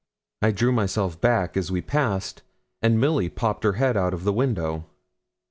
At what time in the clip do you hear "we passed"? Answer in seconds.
1.71-2.41